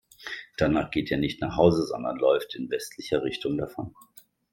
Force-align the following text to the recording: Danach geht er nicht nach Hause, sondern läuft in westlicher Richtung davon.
Danach 0.57 0.89
geht 0.89 1.11
er 1.11 1.19
nicht 1.19 1.41
nach 1.41 1.57
Hause, 1.57 1.85
sondern 1.85 2.17
läuft 2.17 2.55
in 2.55 2.71
westlicher 2.71 3.21
Richtung 3.21 3.55
davon. 3.59 3.93